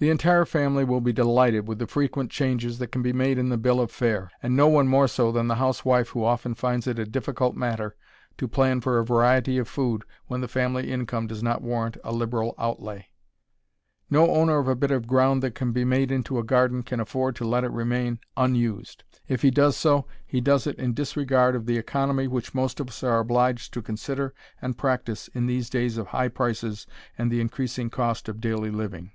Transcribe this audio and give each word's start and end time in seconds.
The 0.00 0.10
entire 0.10 0.44
family 0.44 0.82
will 0.84 1.00
be 1.00 1.12
delighted 1.12 1.68
with 1.68 1.78
the 1.78 1.86
frequent 1.86 2.28
changes 2.32 2.80
that 2.80 2.88
can 2.88 3.00
be 3.00 3.12
made 3.12 3.38
in 3.38 3.48
the 3.48 3.56
bill 3.56 3.78
of 3.80 3.92
fare, 3.92 4.28
and 4.42 4.56
no 4.56 4.66
one 4.66 4.88
more 4.88 5.06
so 5.06 5.30
than 5.30 5.46
the 5.46 5.54
housewife 5.54 6.08
who 6.08 6.24
often 6.24 6.56
finds 6.56 6.88
it 6.88 6.98
a 6.98 7.04
difficult 7.04 7.54
matter 7.54 7.94
to 8.38 8.48
plan 8.48 8.80
for 8.80 8.98
a 8.98 9.04
variety 9.04 9.56
of 9.56 9.68
food 9.68 10.02
when 10.26 10.40
the 10.40 10.48
family 10.48 10.90
income 10.90 11.28
does 11.28 11.44
not 11.44 11.62
warrant 11.62 11.96
a 12.02 12.10
liberal 12.12 12.56
outlay. 12.58 13.06
No 14.10 14.32
owner 14.34 14.58
of 14.58 14.66
a 14.66 14.74
bit 14.74 14.90
of 14.90 15.06
ground 15.06 15.44
that 15.44 15.54
can 15.54 15.70
be 15.70 15.84
made 15.84 16.10
into 16.10 16.40
a 16.40 16.44
garden 16.44 16.82
can 16.82 16.98
afford 16.98 17.36
to 17.36 17.44
let 17.46 17.62
it 17.62 17.70
remain 17.70 18.18
unused. 18.36 19.04
If 19.28 19.42
he 19.42 19.52
does 19.52 19.76
so 19.76 20.06
he 20.26 20.40
does 20.40 20.66
it 20.66 20.76
in 20.76 20.92
disregard 20.94 21.54
of 21.54 21.66
the 21.66 21.78
economy 21.78 22.26
which 22.26 22.52
most 22.52 22.80
of 22.80 22.88
us 22.88 23.04
are 23.04 23.20
obliged 23.20 23.72
to 23.74 23.80
consider 23.80 24.34
and 24.60 24.76
practise 24.76 25.28
in 25.28 25.46
these 25.46 25.70
days 25.70 25.98
of 25.98 26.08
high 26.08 26.28
prices 26.28 26.84
and 27.16 27.30
the 27.30 27.40
increasing 27.40 27.90
cost 27.90 28.28
of 28.28 28.40
daily 28.40 28.72
living. 28.72 29.12